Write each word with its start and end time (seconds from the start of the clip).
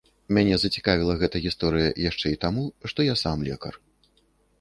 Мяне 0.35 0.55
зацікавіла 0.61 1.13
гэта 1.23 1.41
гісторыя 1.43 1.89
яшчэ 2.09 2.27
і 2.37 2.39
таму, 2.47 2.63
што 2.95 2.99
я 3.09 3.15
сам 3.25 3.37
лекар. 3.49 3.73